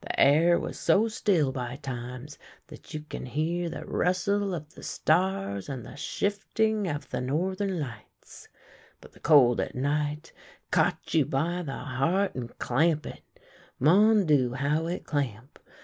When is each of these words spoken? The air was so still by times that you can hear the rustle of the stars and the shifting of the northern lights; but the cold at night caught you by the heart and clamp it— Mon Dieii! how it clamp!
The 0.00 0.18
air 0.20 0.58
was 0.58 0.76
so 0.76 1.06
still 1.06 1.52
by 1.52 1.76
times 1.76 2.36
that 2.66 2.92
you 2.94 3.02
can 3.02 3.26
hear 3.26 3.70
the 3.70 3.86
rustle 3.86 4.52
of 4.52 4.74
the 4.74 4.82
stars 4.82 5.68
and 5.68 5.86
the 5.86 5.94
shifting 5.94 6.88
of 6.88 7.10
the 7.10 7.20
northern 7.20 7.78
lights; 7.78 8.48
but 9.00 9.12
the 9.12 9.20
cold 9.20 9.60
at 9.60 9.76
night 9.76 10.32
caught 10.72 11.14
you 11.14 11.24
by 11.26 11.62
the 11.62 11.78
heart 11.78 12.34
and 12.34 12.58
clamp 12.58 13.06
it— 13.06 13.22
Mon 13.78 14.26
Dieii! 14.26 14.56
how 14.56 14.88
it 14.88 15.04
clamp! 15.04 15.60